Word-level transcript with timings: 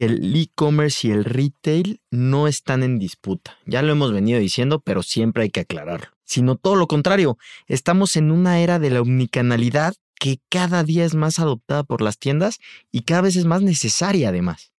el 0.00 0.34
e-commerce 0.34 1.06
y 1.06 1.10
el 1.12 1.24
retail 1.24 2.00
no 2.10 2.48
están 2.48 2.82
en 2.82 2.98
disputa. 2.98 3.58
Ya 3.66 3.82
lo 3.82 3.92
hemos 3.92 4.12
venido 4.12 4.40
diciendo, 4.40 4.80
pero 4.80 5.02
siempre 5.02 5.44
hay 5.44 5.50
que 5.50 5.60
aclararlo. 5.60 6.08
Sino 6.24 6.56
todo 6.56 6.74
lo 6.74 6.86
contrario, 6.88 7.38
estamos 7.66 8.16
en 8.16 8.30
una 8.30 8.60
era 8.60 8.78
de 8.78 8.90
la 8.90 9.02
omnicanalidad 9.02 9.94
que 10.18 10.38
cada 10.48 10.84
día 10.84 11.04
es 11.04 11.14
más 11.14 11.38
adoptada 11.38 11.84
por 11.84 12.02
las 12.02 12.18
tiendas 12.18 12.58
y 12.90 13.02
cada 13.02 13.22
vez 13.22 13.36
es 13.36 13.44
más 13.44 13.62
necesaria 13.62 14.30
además. 14.30 14.72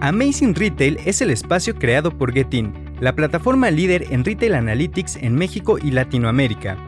Amazing 0.00 0.54
Retail 0.54 0.98
es 1.04 1.20
el 1.20 1.30
espacio 1.30 1.74
creado 1.76 2.16
por 2.16 2.32
Getin, 2.32 2.72
la 3.00 3.14
plataforma 3.14 3.70
líder 3.70 4.06
en 4.10 4.24
retail 4.24 4.54
analytics 4.54 5.16
en 5.16 5.34
México 5.34 5.78
y 5.78 5.90
Latinoamérica 5.90 6.87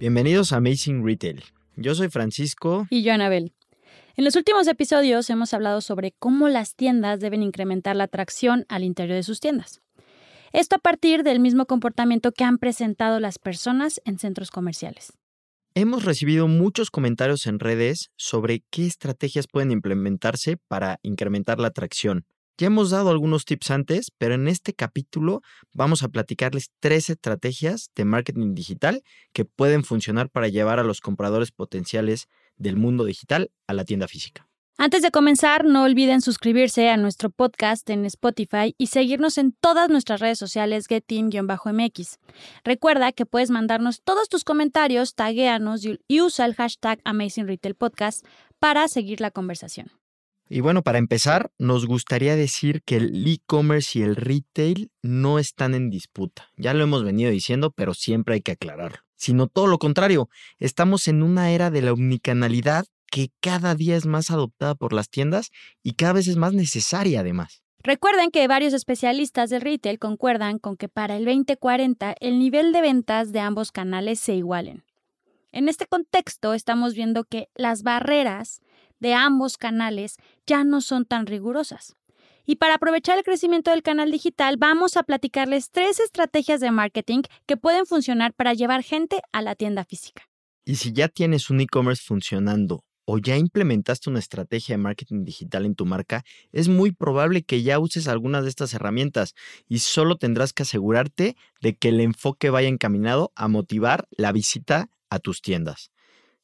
Bienvenidos 0.00 0.52
a 0.52 0.58
Amazing 0.58 1.04
Retail. 1.04 1.42
Yo 1.74 1.92
soy 1.92 2.08
Francisco. 2.08 2.86
Y 2.88 3.02
yo, 3.02 3.12
Anabel. 3.12 3.52
En 4.16 4.24
los 4.24 4.36
últimos 4.36 4.68
episodios 4.68 5.28
hemos 5.28 5.52
hablado 5.52 5.80
sobre 5.80 6.12
cómo 6.12 6.48
las 6.48 6.76
tiendas 6.76 7.18
deben 7.18 7.42
incrementar 7.42 7.96
la 7.96 8.04
atracción 8.04 8.64
al 8.68 8.84
interior 8.84 9.16
de 9.16 9.24
sus 9.24 9.40
tiendas. 9.40 9.80
Esto 10.52 10.76
a 10.76 10.78
partir 10.78 11.24
del 11.24 11.40
mismo 11.40 11.66
comportamiento 11.66 12.30
que 12.30 12.44
han 12.44 12.58
presentado 12.58 13.18
las 13.18 13.40
personas 13.40 14.00
en 14.04 14.20
centros 14.20 14.52
comerciales. 14.52 15.14
Hemos 15.74 16.04
recibido 16.04 16.46
muchos 16.46 16.92
comentarios 16.92 17.48
en 17.48 17.58
redes 17.58 18.12
sobre 18.14 18.62
qué 18.70 18.86
estrategias 18.86 19.48
pueden 19.48 19.72
implementarse 19.72 20.58
para 20.68 21.00
incrementar 21.02 21.58
la 21.58 21.68
atracción. 21.68 22.24
Ya 22.58 22.66
hemos 22.66 22.90
dado 22.90 23.10
algunos 23.10 23.44
tips 23.44 23.70
antes, 23.70 24.10
pero 24.18 24.34
en 24.34 24.48
este 24.48 24.74
capítulo 24.74 25.42
vamos 25.72 26.02
a 26.02 26.08
platicarles 26.08 26.72
tres 26.80 27.08
estrategias 27.08 27.92
de 27.94 28.04
marketing 28.04 28.56
digital 28.56 29.04
que 29.32 29.44
pueden 29.44 29.84
funcionar 29.84 30.28
para 30.28 30.48
llevar 30.48 30.80
a 30.80 30.82
los 30.82 31.00
compradores 31.00 31.52
potenciales 31.52 32.26
del 32.56 32.76
mundo 32.76 33.04
digital 33.04 33.52
a 33.68 33.74
la 33.74 33.84
tienda 33.84 34.08
física. 34.08 34.48
Antes 34.76 35.02
de 35.02 35.12
comenzar, 35.12 35.64
no 35.64 35.84
olviden 35.84 36.20
suscribirse 36.20 36.88
a 36.88 36.96
nuestro 36.96 37.30
podcast 37.30 37.88
en 37.90 38.04
Spotify 38.04 38.74
y 38.76 38.88
seguirnos 38.88 39.38
en 39.38 39.52
todas 39.52 39.88
nuestras 39.88 40.20
redes 40.20 40.38
sociales 40.38 40.88
getin-mx. 40.88 42.18
Recuerda 42.64 43.12
que 43.12 43.26
puedes 43.26 43.50
mandarnos 43.50 44.02
todos 44.02 44.28
tus 44.28 44.42
comentarios, 44.42 45.14
taguéanos 45.14 45.84
y 45.84 46.20
usa 46.20 46.44
el 46.44 46.54
hashtag 46.54 47.00
Amazing 47.04 47.46
Retail 47.46 47.76
Podcast 47.76 48.26
para 48.58 48.88
seguir 48.88 49.20
la 49.20 49.30
conversación. 49.30 49.92
Y 50.48 50.60
bueno, 50.60 50.82
para 50.82 50.98
empezar, 50.98 51.50
nos 51.58 51.86
gustaría 51.86 52.34
decir 52.34 52.82
que 52.82 52.96
el 52.96 53.26
e-commerce 53.26 53.98
y 53.98 54.02
el 54.02 54.16
retail 54.16 54.90
no 55.02 55.38
están 55.38 55.74
en 55.74 55.90
disputa. 55.90 56.48
Ya 56.56 56.72
lo 56.72 56.84
hemos 56.84 57.04
venido 57.04 57.30
diciendo, 57.30 57.70
pero 57.70 57.92
siempre 57.92 58.34
hay 58.34 58.40
que 58.40 58.52
aclararlo. 58.52 58.98
Sino 59.16 59.46
todo 59.46 59.66
lo 59.66 59.78
contrario, 59.78 60.30
estamos 60.58 61.08
en 61.08 61.22
una 61.22 61.50
era 61.50 61.70
de 61.70 61.82
la 61.82 61.92
omnicanalidad 61.92 62.86
que 63.10 63.30
cada 63.40 63.74
día 63.74 63.96
es 63.96 64.06
más 64.06 64.30
adoptada 64.30 64.74
por 64.74 64.92
las 64.92 65.10
tiendas 65.10 65.50
y 65.82 65.92
cada 65.92 66.14
vez 66.14 66.28
es 66.28 66.36
más 66.36 66.52
necesaria 66.52 67.20
además. 67.20 67.62
Recuerden 67.82 68.30
que 68.30 68.46
varios 68.48 68.74
especialistas 68.74 69.50
del 69.50 69.60
retail 69.60 69.98
concuerdan 69.98 70.58
con 70.58 70.76
que 70.76 70.88
para 70.88 71.16
el 71.16 71.24
2040 71.24 72.16
el 72.20 72.38
nivel 72.38 72.72
de 72.72 72.80
ventas 72.80 73.32
de 73.32 73.40
ambos 73.40 73.72
canales 73.72 74.18
se 74.18 74.34
igualen. 74.34 74.84
En 75.52 75.68
este 75.68 75.86
contexto 75.86 76.54
estamos 76.54 76.94
viendo 76.94 77.24
que 77.24 77.48
las 77.54 77.82
barreras 77.82 78.60
de 79.00 79.14
ambos 79.14 79.56
canales 79.56 80.16
ya 80.46 80.64
no 80.64 80.80
son 80.80 81.04
tan 81.04 81.26
rigurosas. 81.26 81.96
Y 82.50 82.56
para 82.56 82.76
aprovechar 82.76 83.18
el 83.18 83.24
crecimiento 83.24 83.70
del 83.70 83.82
canal 83.82 84.10
digital, 84.10 84.56
vamos 84.56 84.96
a 84.96 85.02
platicarles 85.02 85.70
tres 85.70 86.00
estrategias 86.00 86.60
de 86.60 86.70
marketing 86.70 87.20
que 87.44 87.58
pueden 87.58 87.84
funcionar 87.84 88.32
para 88.32 88.54
llevar 88.54 88.82
gente 88.82 89.20
a 89.32 89.42
la 89.42 89.54
tienda 89.54 89.84
física. 89.84 90.22
Y 90.64 90.76
si 90.76 90.92
ya 90.92 91.08
tienes 91.08 91.50
un 91.50 91.60
e-commerce 91.60 92.02
funcionando 92.02 92.84
o 93.04 93.18
ya 93.18 93.36
implementaste 93.36 94.08
una 94.08 94.18
estrategia 94.18 94.74
de 94.74 94.82
marketing 94.82 95.24
digital 95.24 95.66
en 95.66 95.74
tu 95.74 95.84
marca, 95.84 96.24
es 96.52 96.68
muy 96.68 96.92
probable 96.92 97.42
que 97.42 97.62
ya 97.62 97.78
uses 97.78 98.08
algunas 98.08 98.44
de 98.44 98.50
estas 98.50 98.72
herramientas 98.72 99.34
y 99.66 99.80
solo 99.80 100.16
tendrás 100.16 100.52
que 100.52 100.62
asegurarte 100.62 101.36
de 101.60 101.76
que 101.76 101.88
el 101.88 102.00
enfoque 102.00 102.50
vaya 102.50 102.68
encaminado 102.68 103.32
a 103.34 103.48
motivar 103.48 104.08
la 104.10 104.32
visita 104.32 104.88
a 105.10 105.18
tus 105.18 105.42
tiendas. 105.42 105.90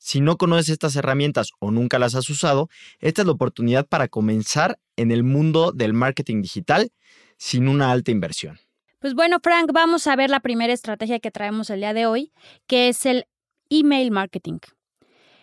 Si 0.05 0.21
no 0.21 0.37
conoces 0.37 0.69
estas 0.69 0.97
herramientas 0.97 1.53
o 1.61 1.71
nunca 1.71 1.99
las 1.99 2.15
has 2.15 2.29
usado, 2.29 2.69
esta 3.01 3.23
es 3.23 3.27
la 3.27 3.33
oportunidad 3.33 3.87
para 3.87 4.07
comenzar 4.07 4.79
en 4.97 5.11
el 5.11 5.25
mundo 5.25 5.73
del 5.73 5.95
marketing 5.95 6.43
digital 6.43 6.93
sin 7.39 7.69
una 7.69 7.91
alta 7.91 8.11
inversión. 8.11 8.59
Pues 8.99 9.15
bueno, 9.15 9.39
Frank, 9.43 9.71
vamos 9.73 10.07
a 10.07 10.15
ver 10.15 10.29
la 10.29 10.41
primera 10.41 10.75
estrategia 10.75 11.21
que 11.21 11.31
traemos 11.31 11.71
el 11.71 11.81
día 11.81 11.95
de 11.95 12.05
hoy, 12.05 12.33
que 12.67 12.91
es 12.91 13.07
el 13.07 13.25
email 13.71 14.11
marketing. 14.11 14.59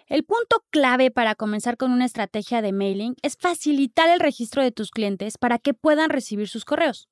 El 0.06 0.24
punto 0.26 0.64
clave 0.70 1.10
para 1.10 1.34
comenzar 1.34 1.76
con 1.76 1.92
una 1.92 2.06
estrategia 2.06 2.62
de 2.62 2.72
mailing 2.72 3.16
es 3.24 3.38
facilitar 3.38 4.10
el 4.10 4.20
registro 4.20 4.62
de 4.62 4.72
tus 4.72 4.92
clientes 4.92 5.40
para 5.40 5.58
que 5.58 5.74
puedan 5.74 6.12
recibir 6.12 6.48
sus 6.48 6.66
correos. 6.66 7.10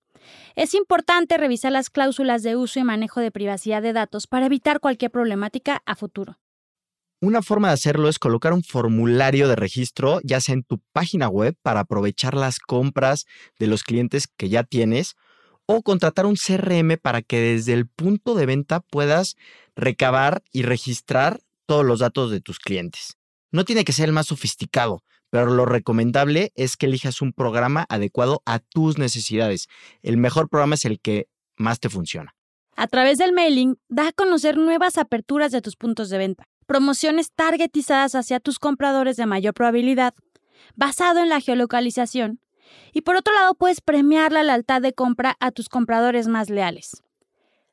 Es 0.55 0.75
importante 0.75 1.35
revisar 1.35 1.71
las 1.71 1.89
cláusulas 1.89 2.43
de 2.43 2.55
uso 2.55 2.79
y 2.79 2.83
manejo 2.83 3.21
de 3.21 3.31
privacidad 3.31 3.81
de 3.81 3.93
datos 3.93 4.27
para 4.27 4.45
evitar 4.45 4.79
cualquier 4.79 5.09
problemática 5.09 5.81
a 5.87 5.95
futuro. 5.95 6.37
Una 7.21 7.41
forma 7.41 7.67
de 7.67 7.73
hacerlo 7.73 8.07
es 8.07 8.17
colocar 8.17 8.53
un 8.53 8.63
formulario 8.63 9.49
de 9.49 9.57
registro, 9.57 10.21
ya 10.23 10.39
sea 10.39 10.53
en 10.53 10.63
tu 10.63 10.79
página 10.93 11.27
web, 11.27 11.53
para 11.61 11.81
aprovechar 11.81 12.33
las 12.33 12.59
compras 12.59 13.25
de 13.59 13.67
los 13.67 13.83
clientes 13.83 14.27
que 14.37 14.47
ya 14.47 14.63
tienes, 14.63 15.15
o 15.65 15.83
contratar 15.83 16.25
un 16.25 16.37
CRM 16.37 16.97
para 16.97 17.21
que 17.21 17.41
desde 17.41 17.73
el 17.73 17.87
punto 17.87 18.35
de 18.35 18.45
venta 18.45 18.79
puedas 18.79 19.35
recabar 19.75 20.43
y 20.53 20.61
registrar 20.61 21.41
todos 21.65 21.85
los 21.85 21.99
datos 21.99 22.31
de 22.31 22.39
tus 22.39 22.57
clientes. 22.57 23.17
No 23.51 23.65
tiene 23.65 23.83
que 23.83 23.91
ser 23.91 24.07
el 24.07 24.13
más 24.13 24.27
sofisticado, 24.27 25.03
pero 25.29 25.47
lo 25.47 25.65
recomendable 25.65 26.53
es 26.55 26.77
que 26.77 26.85
elijas 26.85 27.21
un 27.21 27.33
programa 27.33 27.85
adecuado 27.89 28.41
a 28.45 28.59
tus 28.59 28.97
necesidades. 28.97 29.67
El 30.01 30.15
mejor 30.15 30.47
programa 30.47 30.75
es 30.75 30.85
el 30.85 31.01
que 31.01 31.27
más 31.57 31.81
te 31.81 31.89
funciona. 31.89 32.33
A 32.77 32.87
través 32.87 33.17
del 33.17 33.33
mailing, 33.33 33.75
da 33.89 34.07
a 34.07 34.11
conocer 34.13 34.55
nuevas 34.55 34.97
aperturas 34.97 35.51
de 35.51 35.61
tus 35.61 35.75
puntos 35.75 36.09
de 36.09 36.17
venta 36.17 36.45
promociones 36.69 37.31
targetizadas 37.31 38.13
hacia 38.13 38.39
tus 38.39 38.59
compradores 38.59 39.17
de 39.17 39.25
mayor 39.25 39.55
probabilidad, 39.55 40.13
basado 40.75 41.19
en 41.19 41.27
la 41.27 41.41
geolocalización. 41.41 42.41
Y 42.93 43.01
por 43.01 43.15
otro 43.15 43.33
lado, 43.33 43.55
puedes 43.55 43.81
premiar 43.81 44.31
la 44.31 44.43
lealtad 44.43 44.79
de 44.79 44.93
compra 44.93 45.35
a 45.39 45.49
tus 45.49 45.67
compradores 45.67 46.27
más 46.27 46.51
leales. 46.51 47.01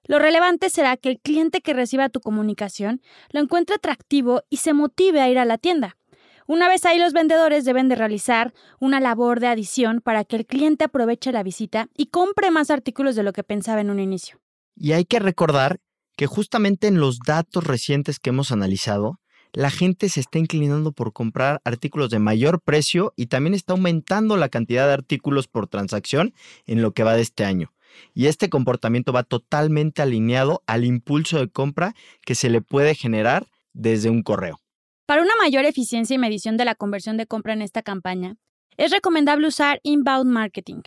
Lo 0.04 0.18
relevante 0.18 0.70
será 0.70 0.96
que 0.96 1.10
el 1.10 1.20
cliente 1.20 1.60
que 1.60 1.74
reciba 1.74 2.08
tu 2.08 2.20
comunicación 2.20 3.02
lo 3.32 3.40
encuentre 3.40 3.76
atractivo 3.76 4.44
y 4.48 4.56
se 4.56 4.72
motive 4.72 5.20
a 5.20 5.28
ir 5.28 5.38
a 5.38 5.44
la 5.44 5.58
tienda. 5.58 5.98
Una 6.46 6.66
vez 6.66 6.86
ahí 6.86 6.98
los 6.98 7.12
vendedores 7.12 7.66
deben 7.66 7.88
de 7.88 7.96
realizar 7.96 8.54
una 8.80 8.98
labor 8.98 9.40
de 9.40 9.48
adición 9.48 10.00
para 10.00 10.24
que 10.24 10.36
el 10.36 10.46
cliente 10.46 10.84
aproveche 10.84 11.32
la 11.32 11.42
visita 11.42 11.90
y 11.94 12.06
compre 12.06 12.50
más 12.50 12.70
artículos 12.70 13.14
de 13.14 13.24
lo 13.24 13.34
que 13.34 13.44
pensaba 13.44 13.82
en 13.82 13.90
un 13.90 14.00
inicio. 14.00 14.40
Y 14.74 14.92
hay 14.92 15.04
que 15.04 15.18
recordar 15.18 15.80
que 16.16 16.26
justamente 16.26 16.86
en 16.86 16.98
los 16.98 17.18
datos 17.20 17.64
recientes 17.64 18.18
que 18.18 18.30
hemos 18.30 18.50
analizado, 18.50 19.20
la 19.52 19.70
gente 19.70 20.08
se 20.08 20.20
está 20.20 20.38
inclinando 20.38 20.92
por 20.92 21.12
comprar 21.12 21.60
artículos 21.64 22.10
de 22.10 22.18
mayor 22.18 22.60
precio 22.60 23.12
y 23.16 23.26
también 23.26 23.54
está 23.54 23.72
aumentando 23.72 24.36
la 24.36 24.48
cantidad 24.48 24.86
de 24.86 24.92
artículos 24.92 25.48
por 25.48 25.68
transacción 25.68 26.34
en 26.66 26.82
lo 26.82 26.92
que 26.92 27.04
va 27.04 27.14
de 27.14 27.22
este 27.22 27.44
año. 27.44 27.72
Y 28.12 28.26
este 28.26 28.50
comportamiento 28.50 29.12
va 29.12 29.22
totalmente 29.22 30.02
alineado 30.02 30.62
al 30.66 30.84
impulso 30.84 31.38
de 31.38 31.48
compra 31.48 31.94
que 32.22 32.34
se 32.34 32.50
le 32.50 32.60
puede 32.60 32.94
generar 32.94 33.46
desde 33.72 34.10
un 34.10 34.22
correo. 34.22 34.60
Para 35.06 35.22
una 35.22 35.36
mayor 35.40 35.64
eficiencia 35.64 36.14
y 36.14 36.18
medición 36.18 36.56
de 36.56 36.64
la 36.64 36.74
conversión 36.74 37.16
de 37.16 37.26
compra 37.26 37.52
en 37.52 37.62
esta 37.62 37.82
campaña, 37.82 38.36
es 38.76 38.90
recomendable 38.90 39.46
usar 39.46 39.80
inbound 39.84 40.30
marketing, 40.30 40.82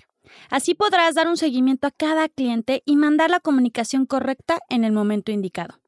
Así 0.50 0.76
podrás 0.76 1.16
dar 1.16 1.28
un 1.28 1.38
seguimiento 1.38 1.88
a 1.88 1.92
cada 1.92 2.30
cliente 2.30 2.84
y 2.86 2.96
mandar 2.96 3.30
la 3.30 3.40
comunicación 3.40 4.06
correcta 4.06 4.60
en 4.70 4.84
el 4.84 4.92
momento 4.92 5.31
indicado. 5.31 5.80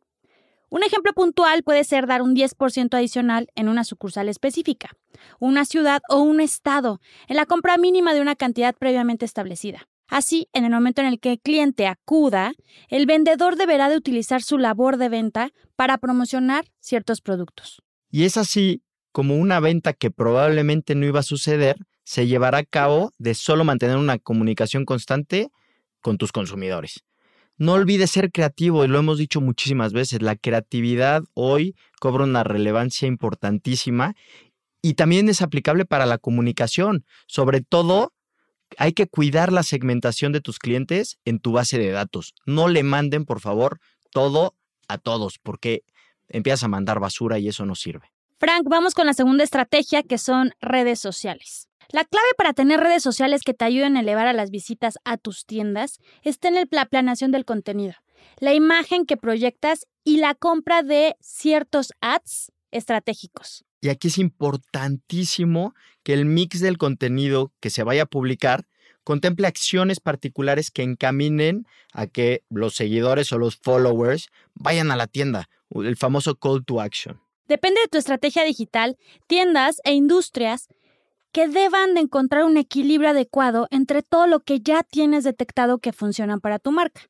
Un 0.70 0.84
ejemplo 0.84 1.12
puntual 1.14 1.64
puede 1.64 1.84
ser 1.84 2.08
dar 2.08 2.22
un 2.22 2.34
10% 2.34 2.94
adicional 2.94 3.50
en 3.56 3.68
una 3.68 3.84
sucursal 3.84 4.30
específica, 4.30 4.92
una 5.38 5.66
ciudad 5.66 6.02
o 6.10 6.20
un 6.22 6.40
estado, 6.40 7.02
en 7.28 7.36
la 7.36 7.46
compra 7.46 7.78
mínima 7.78 8.14
de 8.14 8.22
una 8.22 8.38
cantidad 8.38 8.74
previamente 8.74 9.26
establecida. 9.26 9.90
Así, 10.08 10.48
en 10.54 10.66
el 10.66 10.72
momento 10.72 11.02
en 11.02 11.08
el 11.08 11.20
que 11.20 11.32
el 11.32 11.40
cliente 11.40 11.88
acuda, 11.88 12.54
el 12.90 13.06
vendedor 13.06 13.58
deberá 13.58 13.90
de 13.90 13.98
utilizar 13.98 14.42
su 14.42 14.58
labor 14.58 14.98
de 14.98 15.10
venta 15.10 15.52
para 15.76 15.98
promocionar 15.98 16.66
ciertos 16.80 17.22
productos. 17.22 17.82
Y 18.10 18.24
es 18.24 18.38
así 18.38 18.82
como 19.12 19.36
una 19.36 19.60
venta 19.60 19.94
que 19.94 20.12
probablemente 20.12 20.96
no 20.96 21.06
iba 21.06 21.20
a 21.20 21.24
suceder, 21.24 21.78
se 22.04 22.28
llevará 22.28 22.60
a 22.60 22.64
cabo 22.64 23.12
de 23.18 23.34
solo 23.34 23.64
mantener 23.64 23.98
una 23.98 24.20
comunicación 24.20 24.86
constante 24.86 25.50
con 26.02 26.18
tus 26.18 26.32
consumidores. 26.32 27.04
No 27.58 27.74
olvides 27.74 28.10
ser 28.10 28.32
creativo 28.32 28.84
y 28.84 28.88
lo 28.88 28.98
hemos 28.98 29.20
dicho 29.20 29.40
muchísimas 29.40 29.94
veces, 29.94 30.22
la 30.22 30.36
creatividad 30.36 31.24
hoy 31.36 31.76
cobra 32.00 32.24
una 32.24 32.44
relevancia 32.44 33.08
importantísima 33.08 34.16
y 34.82 34.96
también 34.96 35.30
es 35.30 35.42
aplicable 35.42 35.86
para 35.86 36.08
la 36.08 36.18
comunicación. 36.18 37.06
Sobre 37.28 37.62
todo, 37.62 38.14
hay 38.78 38.94
que 38.94 39.08
cuidar 39.08 39.54
la 39.54 39.64
segmentación 39.64 40.32
de 40.32 40.42
tus 40.42 40.58
clientes 40.58 41.20
en 41.24 41.40
tu 41.40 41.52
base 41.52 41.78
de 41.78 41.92
datos. 41.92 42.34
No 42.46 42.68
le 42.68 42.84
manden, 42.84 43.26
por 43.26 43.40
favor, 43.42 43.80
todo 44.10 44.56
a 44.88 44.98
todos, 44.98 45.38
porque 45.38 45.84
empiezas 46.30 46.64
a 46.64 46.68
mandar 46.68 47.00
basura 47.00 47.38
y 47.38 47.48
eso 47.48 47.66
no 47.66 47.76
sirve. 47.76 48.12
Frank, 48.40 48.64
vamos 48.68 48.96
con 48.96 49.06
la 49.06 49.14
segunda 49.14 49.44
estrategia 49.44 50.02
que 50.02 50.18
son 50.18 50.54
redes 50.62 51.00
sociales. 51.00 51.68
La 51.92 52.06
clave 52.06 52.30
para 52.38 52.54
tener 52.54 52.80
redes 52.80 53.04
sociales 53.04 53.42
que 53.44 53.54
te 53.54 53.66
ayuden 53.66 53.98
a 53.98 54.00
elevar 54.00 54.26
a 54.26 54.32
las 54.32 54.50
visitas 54.50 54.98
a 55.04 55.18
tus 55.18 55.46
tiendas 55.46 56.00
está 56.24 56.48
en 56.48 56.66
la 56.72 56.86
planeación 56.86 57.32
del 57.32 57.44
contenido, 57.44 57.96
la 58.40 58.54
imagen 58.54 59.06
que 59.06 59.18
proyectas 59.18 59.88
y 60.06 60.18
la 60.18 60.34
compra 60.34 60.84
de 60.84 61.18
ciertos 61.20 61.92
ads 62.00 62.54
estratégicos. 62.72 63.66
Y 63.82 63.90
aquí 63.90 64.08
es 64.08 64.20
importantísimo 64.20 65.74
que 66.04 66.14
el 66.14 66.24
mix 66.24 66.62
del 66.62 66.78
contenido 66.78 67.52
que 67.60 67.70
se 67.70 67.84
vaya 67.84 68.04
a 68.04 68.06
publicar 68.06 68.68
contemple 69.04 69.48
acciones 69.48 70.00
particulares 70.00 70.72
que 70.72 70.84
encaminen 70.84 71.66
a 71.92 72.08
que 72.08 72.44
los 72.50 72.74
seguidores 72.76 73.34
o 73.34 73.38
los 73.38 73.58
followers 73.58 74.30
vayan 74.54 74.92
a 74.92 74.96
la 74.96 75.08
tienda, 75.08 75.50
el 75.72 75.98
famoso 75.98 76.36
call 76.36 76.64
to 76.64 76.80
action. 76.80 77.20
Depende 77.50 77.82
de 77.82 77.90
tu 77.90 77.98
estrategia 77.98 78.46
digital, 78.46 78.98
tiendas 79.28 79.82
e 79.84 79.92
industrias 79.92 80.70
que 81.32 81.48
deban 81.48 81.94
de 81.94 82.02
encontrar 82.02 82.44
un 82.44 82.58
equilibrio 82.58 83.10
adecuado 83.10 83.68
entre 83.72 84.04
todo 84.04 84.28
lo 84.28 84.42
que 84.42 84.60
ya 84.60 84.84
tienes 84.84 85.24
detectado 85.24 85.80
que 85.80 85.94
funcionan 85.94 86.42
para 86.42 86.60
tu 86.60 86.72
marca. 86.72 87.02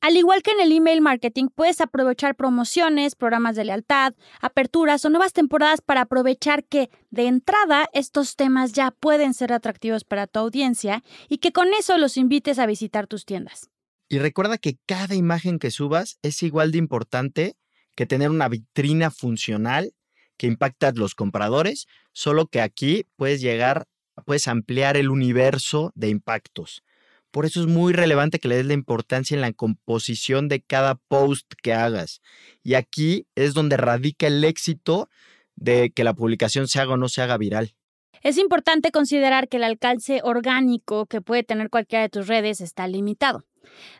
Al 0.00 0.16
igual 0.16 0.42
que 0.42 0.52
en 0.52 0.60
el 0.60 0.72
email 0.72 1.02
marketing, 1.02 1.48
puedes 1.54 1.82
aprovechar 1.82 2.34
promociones, 2.34 3.14
programas 3.14 3.54
de 3.54 3.64
lealtad, 3.64 4.14
aperturas 4.40 5.04
o 5.04 5.10
nuevas 5.10 5.34
temporadas 5.34 5.82
para 5.82 6.02
aprovechar 6.02 6.64
que, 6.64 6.88
de 7.10 7.26
entrada, 7.26 7.86
estos 7.92 8.34
temas 8.36 8.72
ya 8.72 8.92
pueden 8.92 9.34
ser 9.34 9.52
atractivos 9.52 10.04
para 10.04 10.26
tu 10.26 10.40
audiencia 10.40 11.02
y 11.28 11.38
que 11.38 11.52
con 11.52 11.68
eso 11.78 11.98
los 11.98 12.16
invites 12.16 12.58
a 12.58 12.64
visitar 12.64 13.06
tus 13.08 13.26
tiendas. 13.26 13.68
Y 14.08 14.18
recuerda 14.18 14.56
que 14.56 14.78
cada 14.86 15.14
imagen 15.14 15.58
que 15.58 15.70
subas 15.70 16.18
es 16.22 16.42
igual 16.42 16.72
de 16.72 16.78
importante 16.78 17.56
que 17.94 18.06
tener 18.06 18.30
una 18.30 18.48
vitrina 18.48 19.10
funcional 19.10 19.92
que 20.40 20.46
impacta 20.46 20.90
los 20.92 21.14
compradores, 21.14 21.86
solo 22.14 22.46
que 22.46 22.62
aquí 22.62 23.04
puedes 23.16 23.42
llegar, 23.42 23.86
puedes 24.24 24.48
ampliar 24.48 24.96
el 24.96 25.10
universo 25.10 25.92
de 25.94 26.08
impactos. 26.08 26.82
Por 27.30 27.44
eso 27.44 27.60
es 27.60 27.66
muy 27.66 27.92
relevante 27.92 28.38
que 28.38 28.48
le 28.48 28.56
des 28.56 28.64
la 28.64 28.72
importancia 28.72 29.34
en 29.34 29.42
la 29.42 29.52
composición 29.52 30.48
de 30.48 30.62
cada 30.62 30.94
post 30.94 31.52
que 31.62 31.74
hagas. 31.74 32.22
Y 32.62 32.72
aquí 32.72 33.26
es 33.34 33.52
donde 33.52 33.76
radica 33.76 34.28
el 34.28 34.42
éxito 34.42 35.10
de 35.56 35.90
que 35.90 36.04
la 36.04 36.14
publicación 36.14 36.68
se 36.68 36.80
haga 36.80 36.94
o 36.94 36.96
no 36.96 37.10
se 37.10 37.20
haga 37.20 37.36
viral. 37.36 37.74
Es 38.22 38.38
importante 38.38 38.92
considerar 38.92 39.46
que 39.46 39.58
el 39.58 39.64
alcance 39.64 40.22
orgánico 40.24 41.04
que 41.04 41.20
puede 41.20 41.42
tener 41.42 41.68
cualquiera 41.68 42.04
de 42.04 42.08
tus 42.08 42.28
redes 42.28 42.62
está 42.62 42.88
limitado, 42.88 43.44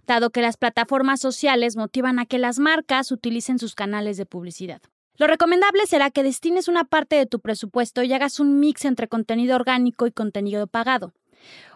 dado 0.06 0.31
que 0.31 0.40
las 0.40 0.56
plataformas 0.56 1.20
sociales 1.20 1.76
motivan 1.76 2.19
a 2.19 2.25
que 2.25 2.38
las 2.38 2.58
marcas 2.58 3.12
utilicen 3.12 3.58
sus 3.58 3.75
canales 3.75 4.16
de 4.16 4.25
publicidad. 4.25 4.81
Lo 5.20 5.26
recomendable 5.26 5.84
será 5.84 6.11
que 6.11 6.22
destines 6.22 6.67
una 6.67 6.84
parte 6.84 7.14
de 7.17 7.26
tu 7.26 7.40
presupuesto 7.40 8.02
y 8.02 8.11
hagas 8.11 8.40
un 8.40 8.58
mix 8.58 8.87
entre 8.87 9.06
contenido 9.06 9.55
orgánico 9.55 10.06
y 10.06 10.12
contenido 10.12 10.67
pagado. 10.67 11.12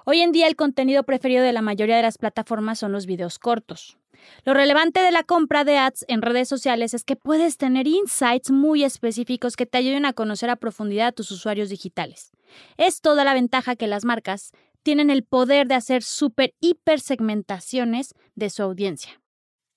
Hoy 0.06 0.22
en 0.22 0.32
día 0.32 0.46
el 0.46 0.56
contenido 0.56 1.02
preferido 1.02 1.44
de 1.44 1.52
la 1.52 1.60
mayoría 1.60 1.96
de 1.96 2.02
las 2.02 2.16
plataformas 2.16 2.78
son 2.78 2.92
los 2.92 3.04
videos 3.04 3.38
cortos. 3.38 3.98
Lo 4.46 4.54
relevante 4.54 5.00
de 5.00 5.10
la 5.10 5.24
compra 5.24 5.64
de 5.64 5.76
ads 5.76 6.06
en 6.08 6.22
redes 6.22 6.48
sociales 6.48 6.94
es 6.94 7.04
que 7.04 7.16
puedes 7.16 7.58
tener 7.58 7.86
insights 7.86 8.50
muy 8.50 8.82
específicos 8.82 9.56
que 9.56 9.66
te 9.66 9.76
ayuden 9.76 10.06
a 10.06 10.14
conocer 10.14 10.48
a 10.48 10.56
profundidad 10.56 11.08
a 11.08 11.12
tus 11.12 11.30
usuarios 11.30 11.68
digitales. 11.68 12.30
Es 12.78 13.02
toda 13.02 13.24
la 13.24 13.34
ventaja 13.34 13.76
que 13.76 13.88
las 13.88 14.06
marcas 14.06 14.52
tienen 14.82 15.10
el 15.10 15.22
poder 15.22 15.68
de 15.68 15.74
hacer 15.74 16.02
super 16.02 16.54
hiper 16.60 16.98
segmentaciones 16.98 18.14
de 18.36 18.48
su 18.48 18.62
audiencia. 18.62 19.20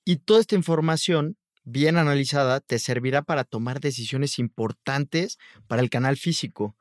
Y 0.05 0.19
toda 0.19 0.39
esta 0.39 0.55
información 0.55 1.35
bien 1.67 1.97
analizada 1.97 2.61
te 2.61 2.79
servirá 2.79 3.23
para 3.23 3.43
tomar 3.43 3.81
decisiones 3.81 4.39
importantes 4.39 5.37
para 5.67 5.81
el 5.81 5.89
canal 5.89 6.15
físico. 6.15 6.77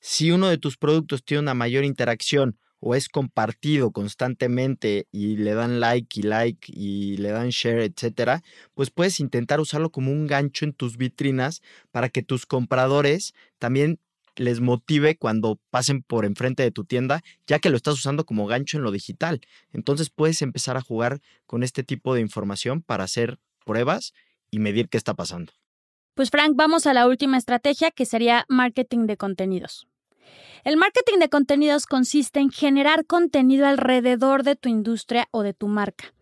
Si 0.00 0.32
uno 0.32 0.48
de 0.48 0.58
tus 0.58 0.76
productos 0.76 1.24
tiene 1.24 1.42
una 1.42 1.54
mayor 1.54 1.84
interacción 1.84 2.58
o 2.80 2.96
es 2.96 3.08
compartido 3.08 3.92
constantemente 3.92 5.06
y 5.12 5.36
le 5.36 5.54
dan 5.54 5.78
like 5.78 6.18
y 6.18 6.22
like 6.24 6.72
y 6.74 7.16
le 7.18 7.30
dan 7.30 7.50
share, 7.50 7.82
etcétera, 7.82 8.42
pues 8.74 8.90
puedes 8.90 9.20
intentar 9.20 9.60
usarlo 9.60 9.90
como 9.90 10.10
un 10.10 10.26
gancho 10.26 10.64
en 10.64 10.72
tus 10.72 10.96
vitrinas 10.96 11.62
para 11.92 12.08
que 12.08 12.22
tus 12.22 12.44
compradores 12.44 13.34
también 13.60 14.00
les 14.34 14.60
motive 14.60 15.16
cuando 15.16 15.60
pasen 15.70 16.02
por 16.02 16.24
enfrente 16.24 16.64
de 16.64 16.72
tu 16.72 16.84
tienda, 16.84 17.22
ya 17.46 17.60
que 17.60 17.70
lo 17.70 17.76
estás 17.76 17.94
usando 17.94 18.26
como 18.26 18.46
gancho 18.46 18.78
en 18.78 18.82
lo 18.82 18.90
digital. 18.90 19.40
Entonces 19.72 20.10
puedes 20.10 20.42
empezar 20.42 20.76
a 20.76 20.82
jugar 20.82 21.20
con 21.46 21.62
este 21.62 21.84
tipo 21.84 22.16
de 22.16 22.20
información 22.20 22.82
para 22.82 23.04
hacer 23.04 23.38
pruebas 23.64 24.12
y 24.50 24.58
medir 24.58 24.88
qué 24.88 24.98
está 24.98 25.14
pasando. 25.14 25.52
Pues 26.14 26.30
Frank, 26.30 26.52
vamos 26.54 26.86
a 26.86 26.94
la 26.94 27.08
última 27.08 27.38
estrategia 27.38 27.90
que 27.90 28.06
sería 28.06 28.44
marketing 28.48 29.06
de 29.06 29.16
contenidos. 29.16 29.88
El 30.62 30.76
marketing 30.76 31.18
de 31.18 31.28
contenidos 31.28 31.86
consiste 31.86 32.40
en 32.40 32.50
generar 32.50 33.04
contenido 33.04 33.66
alrededor 33.66 34.44
de 34.44 34.56
tu 34.56 34.68
industria 34.68 35.28
o 35.30 35.42
de 35.42 35.52
tu 35.52 35.68
marca, 35.68 36.14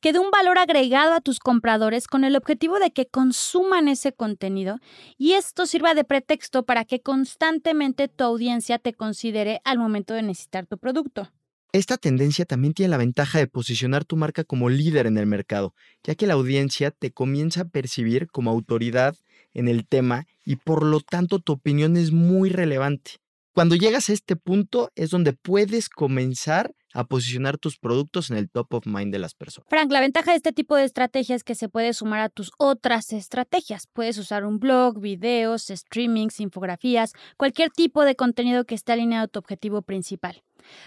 que 0.00 0.12
dé 0.12 0.18
un 0.18 0.30
valor 0.30 0.56
agregado 0.58 1.12
a 1.12 1.20
tus 1.20 1.38
compradores 1.38 2.06
con 2.06 2.24
el 2.24 2.36
objetivo 2.36 2.78
de 2.78 2.92
que 2.92 3.06
consuman 3.06 3.88
ese 3.88 4.12
contenido 4.12 4.78
y 5.18 5.32
esto 5.32 5.66
sirva 5.66 5.94
de 5.94 6.04
pretexto 6.04 6.62
para 6.62 6.84
que 6.84 7.00
constantemente 7.00 8.08
tu 8.08 8.24
audiencia 8.24 8.78
te 8.78 8.94
considere 8.94 9.60
al 9.64 9.78
momento 9.78 10.14
de 10.14 10.22
necesitar 10.22 10.66
tu 10.66 10.78
producto. 10.78 11.30
Esta 11.72 11.96
tendencia 11.96 12.44
también 12.44 12.74
tiene 12.74 12.90
la 12.90 12.96
ventaja 12.96 13.38
de 13.38 13.46
posicionar 13.46 14.04
tu 14.04 14.16
marca 14.16 14.42
como 14.42 14.68
líder 14.68 15.06
en 15.06 15.16
el 15.18 15.26
mercado, 15.26 15.72
ya 16.02 16.16
que 16.16 16.26
la 16.26 16.34
audiencia 16.34 16.90
te 16.90 17.12
comienza 17.12 17.60
a 17.60 17.68
percibir 17.68 18.26
como 18.26 18.50
autoridad 18.50 19.16
en 19.54 19.68
el 19.68 19.86
tema 19.86 20.26
y 20.44 20.56
por 20.56 20.84
lo 20.84 20.98
tanto 21.00 21.38
tu 21.38 21.52
opinión 21.52 21.96
es 21.96 22.10
muy 22.10 22.50
relevante. 22.50 23.12
Cuando 23.52 23.76
llegas 23.76 24.10
a 24.10 24.12
este 24.12 24.34
punto 24.34 24.90
es 24.96 25.10
donde 25.10 25.32
puedes 25.32 25.88
comenzar 25.88 26.74
a 26.92 27.04
posicionar 27.04 27.56
tus 27.56 27.78
productos 27.78 28.30
en 28.30 28.36
el 28.36 28.50
top 28.50 28.74
of 28.74 28.86
mind 28.86 29.12
de 29.12 29.20
las 29.20 29.34
personas. 29.34 29.68
Frank, 29.68 29.92
la 29.92 30.00
ventaja 30.00 30.32
de 30.32 30.38
este 30.38 30.52
tipo 30.52 30.74
de 30.74 30.84
estrategia 30.84 31.36
es 31.36 31.44
que 31.44 31.54
se 31.54 31.68
puede 31.68 31.92
sumar 31.92 32.20
a 32.20 32.28
tus 32.28 32.50
otras 32.58 33.12
estrategias. 33.12 33.86
Puedes 33.92 34.18
usar 34.18 34.44
un 34.44 34.58
blog, 34.58 35.00
videos, 35.00 35.68
streamings, 35.68 36.40
infografías, 36.40 37.12
cualquier 37.36 37.70
tipo 37.70 38.04
de 38.04 38.16
contenido 38.16 38.64
que 38.64 38.74
esté 38.74 38.92
alineado 38.92 39.26
a 39.26 39.28
tu 39.28 39.38
objetivo 39.38 39.82
principal. 39.82 40.42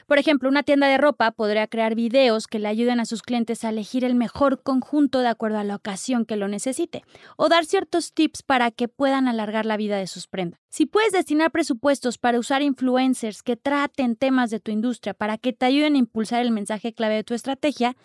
Por 0.07 0.17
ejemplo, 0.17 0.49
una 0.49 0.63
tienda 0.63 0.87
de 0.87 0.97
ropa 0.97 1.31
podría 1.31 1.67
crear 1.67 1.95
videos 1.95 2.47
que 2.47 2.59
le 2.59 2.67
ayuden 2.67 2.99
a 2.99 3.05
sus 3.05 3.21
clientes 3.21 3.63
a 3.63 3.69
elegir 3.69 4.03
el 4.03 4.15
mejor 4.15 4.61
conjunto 4.63 5.19
de 5.19 5.27
acuerdo 5.27 5.57
a 5.57 5.63
la 5.63 5.75
ocasión 5.75 6.25
que 6.25 6.35
lo 6.35 6.47
necesite, 6.47 7.03
o 7.37 7.49
dar 7.49 7.65
ciertos 7.65 8.13
tips 8.13 8.43
para 8.43 8.71
que 8.71 8.87
puedan 8.87 9.27
alargar 9.27 9.65
la 9.65 9.77
vida 9.77 9.97
de 9.97 10.07
sus 10.07 10.27
prendas. 10.27 10.59
Si 10.69 10.85
puedes 10.85 11.11
destinar 11.11 11.51
presupuestos 11.51 12.17
para 12.17 12.39
usar 12.39 12.61
influencers 12.61 13.43
que 13.43 13.55
traten 13.55 14.15
temas 14.15 14.49
de 14.49 14.59
tu 14.59 14.71
industria 14.71 15.13
para 15.13 15.37
que 15.37 15.53
te 15.53 15.65
ayuden 15.65 15.95
a 15.95 15.99
impulsar 15.99 16.41
el 16.41 16.51
mensaje 16.51 16.93
clave 16.93 17.15
de 17.15 17.23
tu 17.23 17.33
estrategia, 17.33 17.95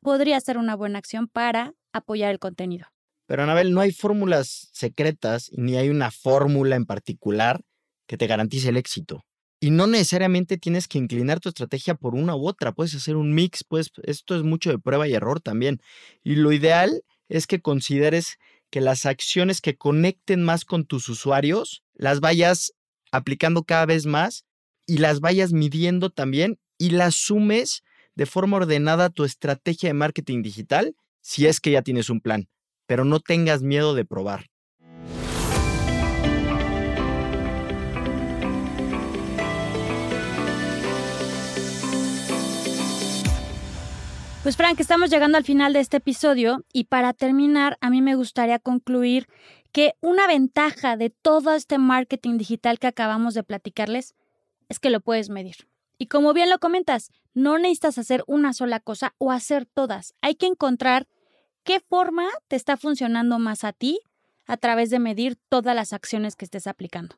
podría 0.00 0.40
ser 0.40 0.58
una 0.58 0.76
buena 0.76 0.98
acción 0.98 1.28
para 1.28 1.74
apoyar 1.92 2.30
el 2.30 2.38
contenido. 2.38 2.86
Pero 3.26 3.44
Anabel, 3.44 3.72
no 3.72 3.80
hay 3.80 3.92
fórmulas 3.92 4.68
secretas 4.72 5.50
ni 5.52 5.76
hay 5.76 5.88
una 5.88 6.10
fórmula 6.10 6.76
en 6.76 6.84
particular 6.84 7.60
que 8.06 8.16
te 8.16 8.26
garantice 8.26 8.70
el 8.70 8.76
éxito. 8.76 9.24
Y 9.60 9.70
no 9.70 9.86
necesariamente 9.86 10.56
tienes 10.56 10.88
que 10.88 10.98
inclinar 10.98 11.38
tu 11.38 11.50
estrategia 11.50 11.94
por 11.94 12.14
una 12.14 12.34
u 12.34 12.48
otra, 12.48 12.72
puedes 12.72 12.94
hacer 12.94 13.16
un 13.16 13.34
mix, 13.34 13.62
pues 13.62 13.90
esto 14.04 14.34
es 14.34 14.42
mucho 14.42 14.70
de 14.70 14.78
prueba 14.78 15.06
y 15.06 15.12
error 15.12 15.40
también. 15.40 15.80
Y 16.24 16.36
lo 16.36 16.50
ideal 16.52 17.02
es 17.28 17.46
que 17.46 17.60
consideres 17.60 18.38
que 18.70 18.80
las 18.80 19.04
acciones 19.04 19.60
que 19.60 19.76
conecten 19.76 20.42
más 20.42 20.64
con 20.64 20.86
tus 20.86 21.08
usuarios 21.08 21.82
las 21.94 22.20
vayas 22.20 22.72
aplicando 23.12 23.64
cada 23.64 23.84
vez 23.84 24.06
más 24.06 24.44
y 24.86 24.98
las 24.98 25.20
vayas 25.20 25.52
midiendo 25.52 26.10
también 26.10 26.58
y 26.78 26.90
las 26.90 27.14
sumes 27.14 27.82
de 28.14 28.26
forma 28.26 28.56
ordenada 28.56 29.06
a 29.06 29.10
tu 29.10 29.24
estrategia 29.24 29.90
de 29.90 29.94
marketing 29.94 30.42
digital 30.42 30.94
si 31.20 31.46
es 31.46 31.60
que 31.60 31.72
ya 31.72 31.82
tienes 31.82 32.08
un 32.08 32.20
plan, 32.20 32.48
pero 32.86 33.04
no 33.04 33.20
tengas 33.20 33.62
miedo 33.62 33.94
de 33.94 34.04
probar. 34.04 34.49
Pues 44.42 44.56
Frank, 44.56 44.80
estamos 44.80 45.10
llegando 45.10 45.36
al 45.36 45.44
final 45.44 45.74
de 45.74 45.80
este 45.80 45.98
episodio 45.98 46.64
y 46.72 46.84
para 46.84 47.12
terminar, 47.12 47.76
a 47.82 47.90
mí 47.90 48.00
me 48.00 48.14
gustaría 48.14 48.58
concluir 48.58 49.26
que 49.70 49.92
una 50.00 50.26
ventaja 50.26 50.96
de 50.96 51.10
todo 51.10 51.52
este 51.52 51.76
marketing 51.76 52.38
digital 52.38 52.78
que 52.78 52.86
acabamos 52.86 53.34
de 53.34 53.42
platicarles 53.42 54.14
es 54.70 54.78
que 54.78 54.88
lo 54.88 55.00
puedes 55.00 55.28
medir. 55.28 55.68
Y 55.98 56.06
como 56.06 56.32
bien 56.32 56.48
lo 56.48 56.58
comentas, 56.58 57.10
no 57.34 57.58
necesitas 57.58 57.98
hacer 57.98 58.24
una 58.26 58.54
sola 58.54 58.80
cosa 58.80 59.14
o 59.18 59.30
hacer 59.30 59.66
todas. 59.66 60.14
Hay 60.22 60.36
que 60.36 60.46
encontrar 60.46 61.06
qué 61.62 61.78
forma 61.78 62.26
te 62.48 62.56
está 62.56 62.78
funcionando 62.78 63.38
más 63.38 63.62
a 63.62 63.74
ti 63.74 64.00
a 64.46 64.56
través 64.56 64.88
de 64.88 65.00
medir 65.00 65.36
todas 65.50 65.76
las 65.76 65.92
acciones 65.92 66.34
que 66.34 66.46
estés 66.46 66.66
aplicando. 66.66 67.16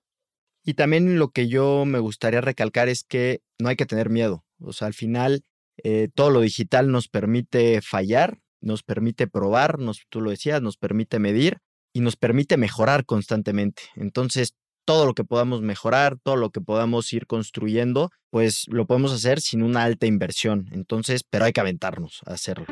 Y 0.65 0.75
también 0.75 1.21
lo 1.21 1.31
que 1.31 1.47
yo 1.47 1.85
me 1.85 2.01
gustaría 2.01 2.41
recalcar 2.41 2.89
es 2.89 3.05
que 3.05 3.43
no 3.61 3.69
hay 3.69 3.77
que 3.77 3.87
tener 3.87 4.11
miedo. 4.11 4.45
O 4.61 4.73
sea, 4.73 4.89
al 4.89 4.95
final 4.95 5.45
eh, 5.83 6.09
todo 6.15 6.31
lo 6.31 6.41
digital 6.41 6.91
nos 6.91 7.09
permite 7.09 7.81
fallar, 7.83 8.39
nos 8.61 8.83
permite 8.83 9.27
probar, 9.27 9.79
nos, 9.79 10.03
tú 10.09 10.21
lo 10.21 10.31
decías, 10.31 10.63
nos 10.63 10.77
permite 10.77 11.19
medir 11.19 11.59
y 11.93 12.01
nos 12.01 12.17
permite 12.17 12.57
mejorar 12.57 13.05
constantemente. 13.05 13.83
Entonces, 13.97 14.55
todo 14.85 15.07
lo 15.07 15.15
que 15.15 15.25
podamos 15.25 15.63
mejorar, 15.63 16.17
todo 16.23 16.37
lo 16.37 16.51
que 16.51 16.61
podamos 16.61 17.13
ir 17.13 17.27
construyendo, 17.27 18.11
pues 18.31 18.65
lo 18.69 18.87
podemos 18.87 19.13
hacer 19.13 19.41
sin 19.41 19.63
una 19.63 19.85
alta 19.85 20.07
inversión. 20.07 20.69
Entonces, 20.73 21.25
pero 21.29 21.45
hay 21.45 21.53
que 21.53 21.61
aventarnos 21.61 22.21
a 22.27 22.33
hacerlo. 22.33 22.67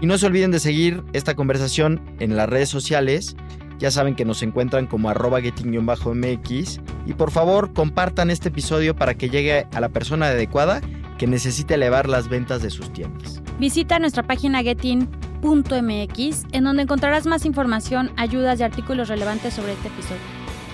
Y 0.00 0.06
no 0.06 0.16
se 0.16 0.26
olviden 0.26 0.50
de 0.50 0.60
seguir 0.60 1.02
esta 1.12 1.34
conversación 1.34 2.16
en 2.20 2.36
las 2.36 2.48
redes 2.48 2.68
sociales. 2.68 3.36
Ya 3.78 3.90
saben 3.90 4.14
que 4.14 4.24
nos 4.24 4.42
encuentran 4.42 4.86
como 4.86 5.10
arroba 5.10 5.40
getting-mx. 5.40 6.80
Y 7.06 7.12
por 7.14 7.30
favor, 7.30 7.72
compartan 7.72 8.30
este 8.30 8.48
episodio 8.48 8.94
para 8.94 9.14
que 9.14 9.28
llegue 9.28 9.66
a 9.72 9.80
la 9.80 9.88
persona 9.88 10.26
adecuada 10.26 10.80
que 11.20 11.26
necesite 11.26 11.74
elevar 11.74 12.08
las 12.08 12.30
ventas 12.30 12.62
de 12.62 12.70
sus 12.70 12.90
tiendas. 12.94 13.42
Visita 13.58 13.98
nuestra 13.98 14.22
página 14.22 14.62
getting.mx 14.62 16.46
en 16.52 16.64
donde 16.64 16.82
encontrarás 16.82 17.26
más 17.26 17.44
información, 17.44 18.10
ayudas 18.16 18.58
y 18.58 18.62
artículos 18.62 19.08
relevantes 19.08 19.52
sobre 19.52 19.74
este 19.74 19.88
episodio. 19.88 20.22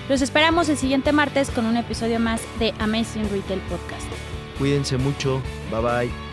Los 0.08 0.22
esperamos 0.22 0.68
el 0.68 0.76
siguiente 0.76 1.10
martes 1.10 1.50
con 1.50 1.66
un 1.66 1.76
episodio 1.76 2.20
más 2.20 2.40
de 2.60 2.72
Amazing 2.78 3.28
Retail 3.28 3.60
Podcast. 3.62 4.06
Cuídense 4.56 4.98
mucho. 4.98 5.42
Bye 5.72 5.80
bye. 5.80 6.25